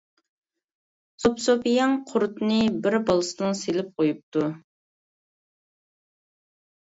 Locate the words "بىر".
2.85-2.97